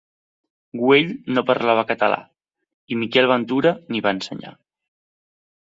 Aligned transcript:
Güell 0.83 1.11
no 1.35 1.43
parlava 1.49 1.83
català 1.93 2.17
i 2.95 2.97
Miquel 3.03 3.31
Ventura 3.33 3.77
n'hi 3.85 4.03
va 4.07 4.19
ensenyar. 4.19 4.57